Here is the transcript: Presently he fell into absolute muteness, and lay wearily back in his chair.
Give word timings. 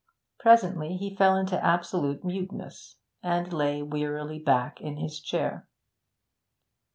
Presently 0.39 0.97
he 0.97 1.15
fell 1.15 1.37
into 1.37 1.63
absolute 1.63 2.23
muteness, 2.25 2.95
and 3.21 3.53
lay 3.53 3.83
wearily 3.83 4.39
back 4.39 4.81
in 4.81 4.97
his 4.97 5.19
chair. 5.19 5.67